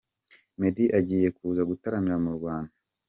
Meddy 0.59 0.85
agiye 0.99 1.27
kuza 1.37 1.61
gutaramira 1.69 2.17
mu 2.23 2.31
Rwanda. 2.37 2.73